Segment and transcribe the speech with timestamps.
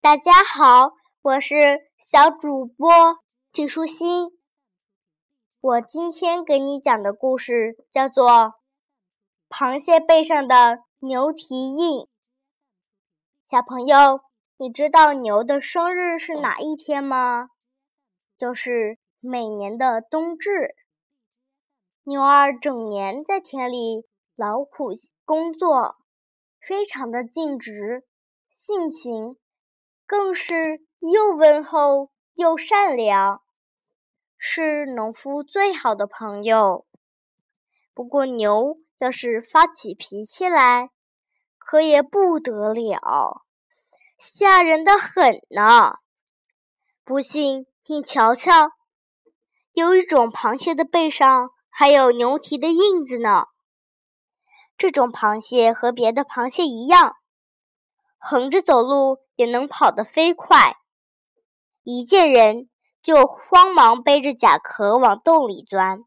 [0.00, 0.92] 大家好，
[1.22, 1.56] 我是
[1.98, 2.88] 小主播
[3.52, 4.28] 季舒心。
[5.60, 8.30] 我今天给你讲的故事叫做
[9.48, 11.98] 《螃蟹背上的牛蹄印》。
[13.46, 14.20] 小朋友，
[14.58, 17.48] 你知道牛的生日是哪一天吗？
[18.36, 20.74] 就是每年的冬至。
[22.02, 24.04] 牛儿整年在田里
[24.36, 24.92] 劳苦
[25.24, 25.96] 工作，
[26.60, 28.04] 非常的尽职，
[28.50, 29.38] 性情
[30.06, 33.42] 更是又温厚又善良，
[34.36, 36.86] 是农夫最好的朋友。
[37.94, 40.90] 不过牛要是发起脾气来，
[41.58, 43.42] 可也不得了，
[44.18, 45.98] 吓人的很呢。
[47.04, 47.66] 不信。
[47.86, 48.70] 你瞧瞧，
[49.74, 53.48] 有一种螃蟹的背上还有牛蹄的印子呢。
[54.78, 57.16] 这种螃蟹和别的螃蟹一样，
[58.16, 60.76] 横着走路也能跑得飞快，
[61.82, 62.68] 一见人
[63.02, 66.04] 就慌忙背着甲壳往洞里钻。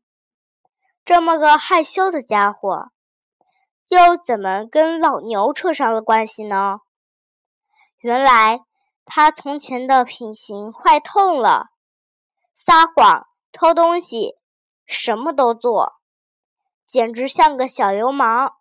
[1.06, 2.92] 这么个害羞的家伙，
[3.90, 6.80] 又怎么跟老牛扯上了关系呢？
[8.00, 8.62] 原来。
[9.10, 11.68] 他从前的品行坏透了，
[12.54, 14.36] 撒谎、偷东西，
[14.86, 15.94] 什么都做，
[16.86, 18.56] 简直像个小流氓。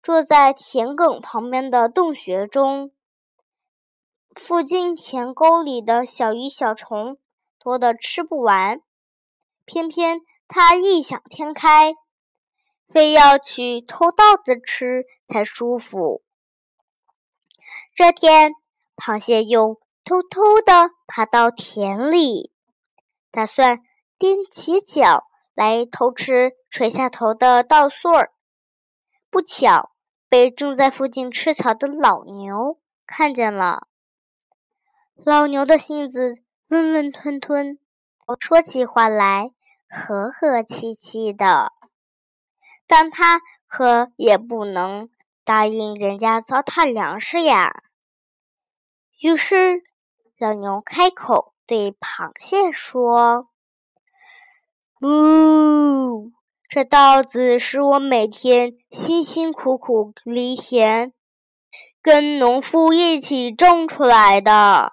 [0.00, 2.93] 住在田埂旁边的洞穴中，
[4.34, 7.18] 附近田沟里的小鱼小虫
[7.58, 8.80] 多得吃不完，
[9.64, 11.94] 偏偏他异想天开，
[12.88, 16.22] 非要去偷稻子吃才舒服。
[17.94, 18.52] 这天。
[18.96, 22.52] 螃蟹又偷偷地爬到田里，
[23.32, 23.80] 打算
[24.20, 28.32] 踮起脚来偷吃垂下头的稻穗儿。
[29.30, 29.90] 不巧
[30.28, 33.88] 被正在附近吃草的老牛看见了。
[35.22, 37.78] 老牛的性子温温吞吞，
[38.40, 39.52] 说起话来
[39.88, 41.72] 和和气气的，
[42.86, 45.08] 但他可也不能
[45.44, 47.84] 答应人家糟蹋粮食呀。
[49.20, 49.82] 于是，
[50.36, 53.48] 老牛开口对螃蟹说
[55.00, 56.32] ：“呜，
[56.68, 61.14] 这稻子是我每天辛辛苦苦犁田，
[62.02, 64.92] 跟农夫一起种出来的，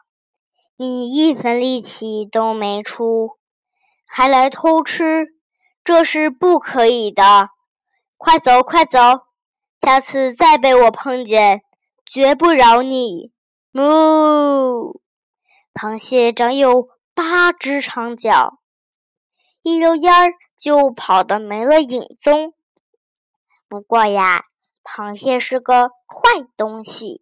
[0.81, 3.37] 你一分力气都没出，
[4.07, 5.27] 还来偷吃，
[5.83, 7.51] 这是不可以的！
[8.17, 8.97] 快走，快走，
[9.79, 11.61] 下次再被我碰见，
[12.03, 13.31] 绝不饶你！”
[13.77, 14.99] 呜！
[15.71, 18.57] 螃蟹长有八只长脚，
[19.61, 22.55] 一溜烟儿就跑得没了影踪。
[23.69, 24.45] 不过呀，
[24.83, 27.21] 螃蟹是个坏东西，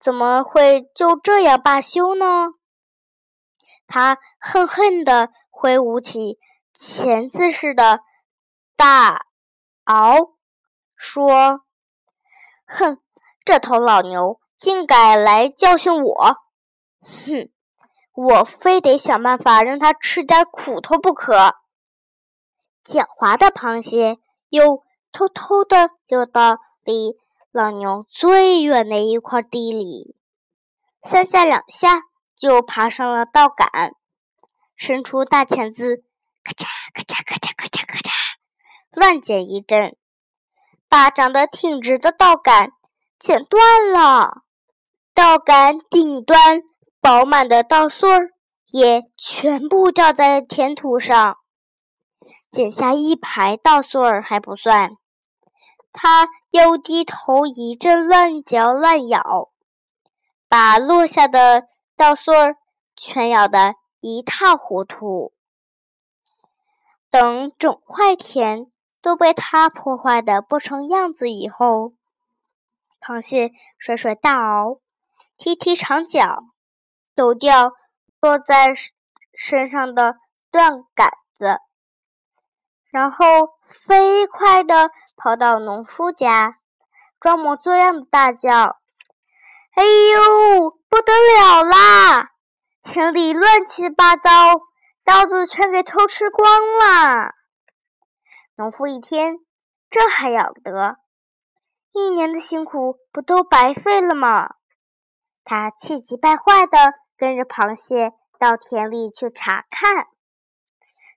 [0.00, 2.48] 怎么会就这样罢休呢？
[3.86, 6.38] 他恨恨地挥舞起
[6.72, 8.00] 钳子似的
[8.76, 9.26] 大
[9.84, 10.32] 螯，
[10.96, 11.62] 说
[12.66, 12.98] ：“哼，
[13.44, 16.36] 这头老牛！”竟敢来教训我！
[17.00, 17.48] 哼，
[18.12, 21.54] 我非得想办法让他吃点苦头不可。
[22.84, 24.82] 狡猾的螃蟹又
[25.12, 27.16] 偷偷地溜到离
[27.50, 30.14] 老牛最远的一块地里，
[31.02, 32.02] 三下两下
[32.36, 33.94] 就爬上了稻杆，
[34.76, 36.04] 伸出大钳子，
[36.44, 38.10] 咔嚓咔嚓咔嚓咔嚓咔嚓，
[38.92, 39.96] 乱剪一阵，
[40.88, 42.72] 把长得挺直的稻杆
[43.18, 44.42] 剪断了。
[45.14, 46.60] 稻杆顶端
[47.00, 48.30] 饱满的稻穗儿
[48.70, 51.38] 也全部掉在田土上，
[52.50, 54.92] 剪下一排稻穗儿还不算，
[55.92, 59.50] 他又低头一阵乱嚼乱咬，
[60.48, 62.56] 把落下的稻穗儿
[62.96, 65.32] 全咬得一塌糊涂。
[67.10, 68.70] 等整块田
[69.00, 71.94] 都被它破坏的不成样子以后，
[73.00, 74.80] 螃蟹甩甩大螯。
[75.36, 76.42] 踢踢长脚，
[77.14, 77.70] 抖掉
[78.20, 78.74] 落在
[79.32, 80.16] 身上的
[80.50, 81.60] 断杆子，
[82.90, 83.24] 然后
[83.68, 86.56] 飞快地跑到农夫家，
[87.20, 88.78] 装模作样的大叫
[89.76, 92.30] ：“哎呦，不得了啦！
[92.82, 94.30] 田里乱七八糟，
[95.04, 97.34] 稻子全给偷吃光了！”
[98.56, 99.38] 农夫一听，
[99.90, 100.96] 这还了得？
[101.92, 104.54] 一年的辛苦不都白费了吗？
[105.44, 110.06] 他气急败坏地跟着螃蟹到田里去查看，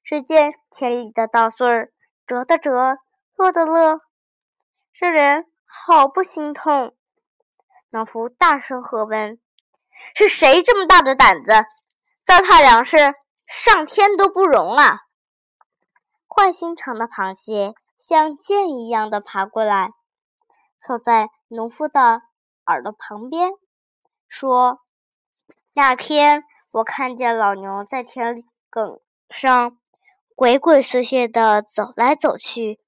[0.03, 1.91] 只见田里的稻穗儿
[2.31, 2.97] 折的折，
[3.35, 3.99] 落的落，
[4.93, 6.95] 这人好不心痛。
[7.89, 9.37] 农夫大声喝问
[10.15, 11.51] ：“是谁这么大的胆子，
[12.23, 15.01] 糟蹋粮食，上天都不容啊！
[16.25, 19.91] 坏心肠的螃蟹像箭一样的爬过来，
[20.79, 22.21] 凑在农夫的
[22.65, 23.51] 耳朵旁边，
[24.29, 24.79] 说
[25.75, 28.41] ：“那天我看见老牛在田
[28.71, 29.77] 埂上
[30.41, 32.79] 鬼鬼祟祟的走来走去，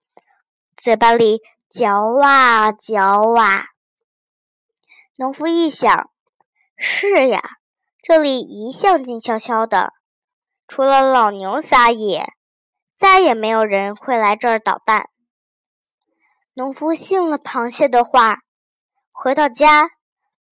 [0.75, 1.39] 嘴巴里
[1.69, 3.65] 嚼啊嚼啊。”
[5.19, 6.09] 农夫一想
[6.75, 7.39] ：“是呀，
[8.01, 9.93] 这里一向静悄悄的，
[10.67, 12.33] 除了老牛撒野。”
[12.97, 15.09] 再也没有人会来这儿捣蛋。
[16.55, 18.39] 农夫信了螃蟹的话，
[19.11, 19.91] 回到家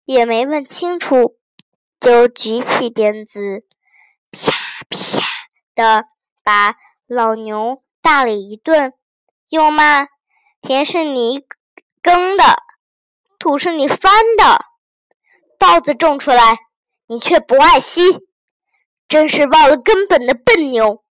[0.05, 1.39] 也没问清楚，
[1.99, 3.65] 就举起鞭子，
[4.31, 4.51] 啪
[4.87, 5.25] 啪
[5.73, 6.03] 的
[6.43, 6.75] 把
[7.13, 8.93] 老牛大了一顿。
[9.49, 10.07] 又骂
[10.63, 11.41] ：“田是你
[12.01, 12.63] 耕的，
[13.37, 14.63] 土是你翻的，
[15.59, 16.57] 稻子种出来，
[17.07, 18.01] 你却不爱惜，
[19.09, 21.03] 真是忘了根本的笨牛！”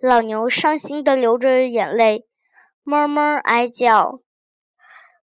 [0.00, 2.28] 老牛伤心的流着眼泪，
[2.84, 4.20] 哞哞哀叫：“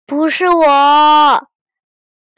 [0.05, 1.47] 不是我，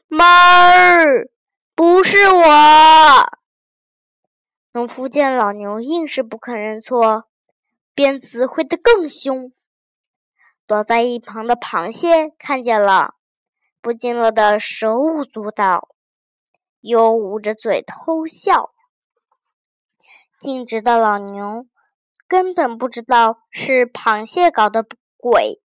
[0.07, 1.29] 哞儿，
[1.75, 3.38] 不是我。”
[4.79, 7.25] 农夫见老牛硬是不肯认错，
[7.93, 9.51] 鞭子挥得更凶。
[10.65, 13.15] 躲在一旁的螃蟹看见了，
[13.81, 15.89] 不禁乐得手舞足蹈，
[16.79, 18.71] 又捂着嘴偷笑。
[20.39, 21.67] 径直的老牛。
[22.25, 24.85] 根本不知道是螃蟹搞的
[25.17, 25.61] 鬼，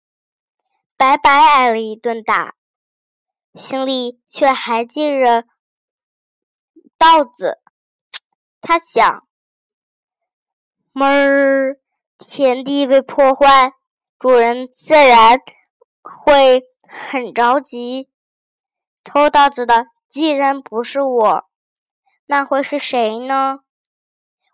[0.98, 2.56] 白白挨了一顿打，
[3.54, 5.44] 心里却还记着
[6.98, 7.58] 稻子。
[8.60, 9.26] 他想：
[10.92, 11.80] 哞儿，
[12.18, 13.72] 田地被破坏，
[14.18, 15.38] 主人自然
[16.02, 18.10] 会很着急。
[19.04, 21.44] 偷稻子的既然不是我，
[22.26, 23.60] 那会是谁呢？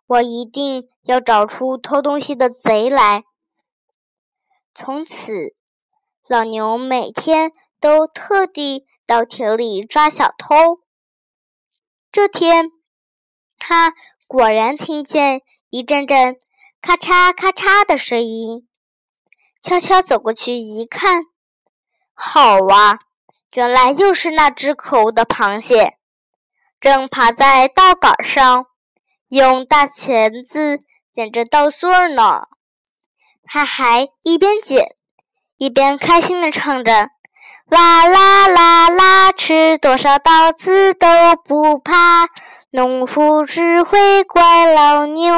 [0.07, 3.25] 我一定要找出偷东西的贼来。
[4.75, 5.57] 从此，
[6.29, 10.81] 老牛每天都特地到田里抓小偷。
[12.13, 12.71] 这天，
[13.67, 13.95] 他
[14.29, 15.41] 果然听见
[15.71, 16.37] 一阵阵
[16.83, 18.69] 咔嚓咔嚓的声音，
[19.63, 21.23] 悄悄走过去一看，
[22.13, 22.99] 好哇，
[23.55, 25.97] 原来又是那只可恶的螃蟹，
[26.79, 28.67] 正爬在稻杆上。
[29.29, 30.79] 用大钳子
[31.11, 32.43] 剪着稻穗儿呢，
[33.45, 34.95] 他还一边剪
[35.57, 37.09] 一边开心地唱着
[37.69, 41.07] ：“啦啦啦啦，吃多少稻子都
[41.45, 42.27] 不怕，
[42.71, 45.33] 农夫只会怪老牛。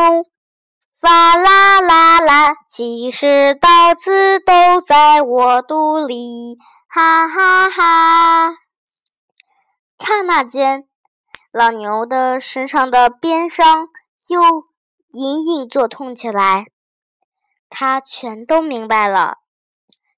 [1.02, 6.56] 哇啦啦啦，其实稻子都在我肚里，
[6.88, 8.56] 哈哈哈！”
[9.98, 10.86] 刹那间。
[11.52, 13.88] 老牛的身上的鞭伤
[14.28, 14.40] 又
[15.12, 16.66] 隐隐作痛起来，
[17.70, 19.38] 他全都明白了，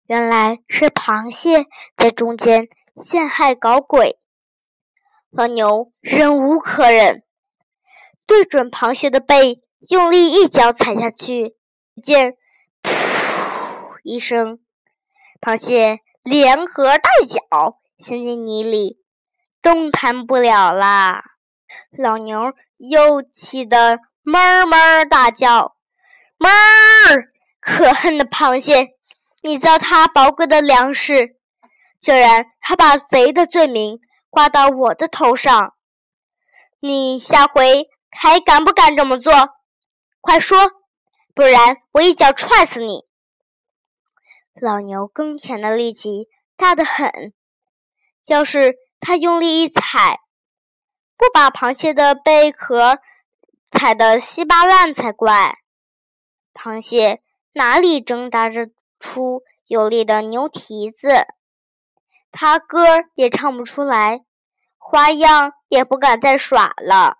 [0.08, 4.19] 原来是螃蟹在中间陷害搞鬼。
[5.31, 7.22] 老牛忍无可忍，
[8.26, 11.56] 对准螃蟹的背，用力一脚踩下去，
[12.02, 12.38] 见
[12.82, 14.58] “噗”一声，
[15.43, 18.99] 螃蟹连合带脚陷进泥里。
[19.61, 21.22] 动弹不了啦！
[21.90, 25.76] 老牛又气得哞哞大叫
[26.38, 26.49] ：“哞，
[27.61, 28.98] 可恨的螃蟹！
[29.42, 31.37] 你糟蹋宝贵的粮食，
[32.00, 35.75] 居然还把贼的罪名挂到我的头上！
[36.80, 39.33] 你下回还敢不敢这么做？
[40.21, 40.73] 快说，
[41.35, 43.04] 不然我一脚踹死你！”
[44.61, 47.33] 老牛耕田的力气大得很，
[48.26, 48.76] 要是……
[49.00, 50.18] 他用力一踩，
[51.16, 52.99] 不把螃蟹的贝壳
[53.71, 55.59] 踩得稀巴烂才怪。
[56.52, 61.26] 螃蟹哪里挣扎着出有力的牛蹄子？
[62.31, 64.25] 他歌也唱不出来，
[64.76, 67.19] 花样也不敢再耍了，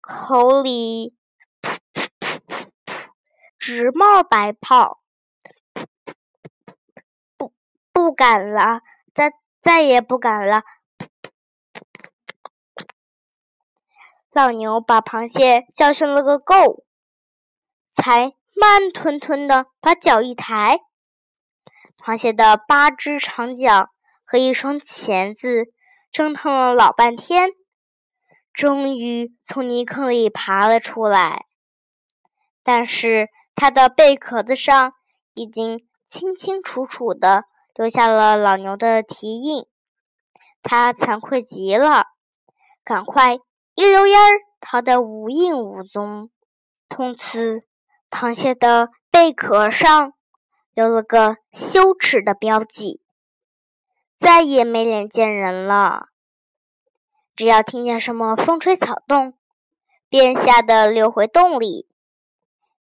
[0.00, 1.16] 口里
[1.60, 2.38] 噗噗噗
[2.84, 3.10] 噗
[3.58, 5.02] 直冒白泡，
[7.36, 7.52] 不
[7.92, 10.62] 不敢了，再再也不敢了。
[14.30, 16.84] 老牛把螃蟹教训了个够，
[17.88, 20.78] 才慢吞吞的把脚一抬，
[21.98, 23.90] 螃蟹的八只长脚
[24.24, 25.66] 和一双钳子
[26.10, 27.50] 折腾了老半天，
[28.52, 31.44] 终于从泥坑里爬了出来。
[32.62, 34.92] 但是它的贝壳子上
[35.34, 37.44] 已经清清楚楚的
[37.74, 39.66] 留下了老牛的蹄印，
[40.62, 42.06] 它惭愧极了。
[42.84, 43.34] 赶快
[43.74, 46.30] 一溜烟儿逃得无影无踪。
[46.88, 47.66] 从此，
[48.14, 50.12] 螃蟹的贝壳上
[50.72, 53.02] 留了个羞耻的标记，
[54.16, 56.10] 再也没脸见人了。
[57.34, 59.34] 只要听见什么风吹草动，
[60.08, 61.88] 便吓得溜回洞里，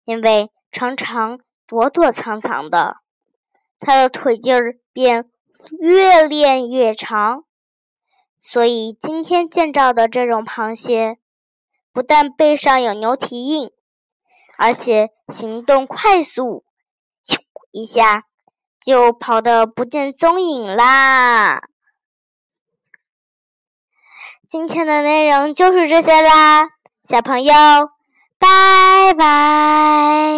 [0.05, 2.97] 因为常常躲躲藏藏的，
[3.79, 5.31] 他的腿劲儿便
[5.79, 7.45] 越练越长。
[8.41, 11.19] 所以今天见到的这种螃蟹，
[11.93, 13.71] 不但背上有牛蹄印，
[14.61, 16.65] 而且行动快速，
[17.27, 17.39] 咻
[17.73, 18.25] 一下
[18.79, 21.63] 就跑得不见踪影啦。
[24.47, 26.69] 今天的内容就是这些啦，
[27.05, 27.55] 小朋友，
[28.39, 30.31] 拜拜。